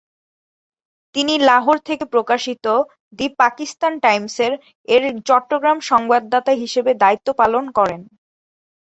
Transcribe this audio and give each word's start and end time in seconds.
তিনি 1.15 1.33
লাহোর 1.47 1.77
থেকে 1.87 2.05
প্রকাশিত 2.13 2.65
"‘দি 3.19 3.27
পাকিস্তান 3.41 3.93
টাইমসের’" 4.03 4.53
এর 4.87 5.03
চট্টগ্রাম 5.27 5.77
সংবাদদাতা 5.89 6.53
হিসেবে 6.61 6.91
দায়িত্ব 7.03 7.27
পালন 7.41 7.65
করেন। 7.77 8.01